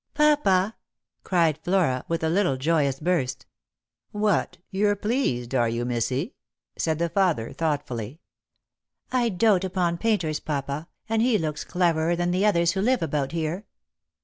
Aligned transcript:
"Papa!" 0.25 0.77
cried 1.23 1.59
Flora, 1.63 2.03
with 2.07 2.23
a 2.23 2.29
little 2.29 2.57
joyous 2.57 2.99
burst. 2.99 3.45
"What, 4.11 4.57
you're 4.71 4.95
pleased, 4.95 5.53
are 5.53 5.69
you, 5.69 5.85
missy?" 5.85 6.33
said 6.75 6.97
the 6.97 7.07
father, 7.07 7.53
thoughtfully." 7.53 8.19
I 9.11 9.29
doat 9.29 9.63
upon 9.63 9.99
painters, 9.99 10.39
papa, 10.39 10.87
and 11.07 11.21
he 11.21 11.37
looks 11.37 11.63
cleverer 11.63 12.15
than 12.15 12.31
the 12.31 12.47
others 12.47 12.71
who 12.71 12.81
live 12.81 13.03
about 13.03 13.31
here." 13.31 13.67